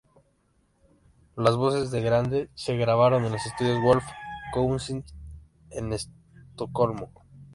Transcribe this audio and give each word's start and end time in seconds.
Las 1.35 1.55
voces 1.57 1.91
de 1.91 2.01
Grande 2.01 2.49
se 2.55 2.75
grabaron 2.75 3.23
en 3.23 3.33
los 3.33 3.45
estudios 3.45 3.79
Wolf 3.83 4.03
Cousins 4.51 5.13
en 5.69 5.93
Estocolmo. 5.93 7.11